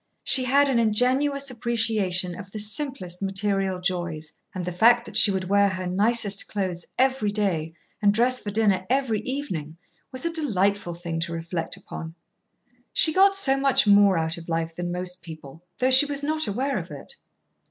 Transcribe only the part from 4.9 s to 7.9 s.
that she would wear her nicest clothes every day,